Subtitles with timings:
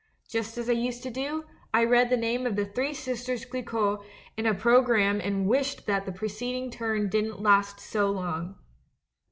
[0.31, 1.45] Just as I used to do,
[1.75, 4.03] I read the name of 'The Three Sisters Chcquot'
[4.35, 8.55] in a programme and wished that the preceding turn didn't last so long.